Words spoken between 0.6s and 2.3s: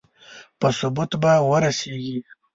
ثبوت به ورسېږي.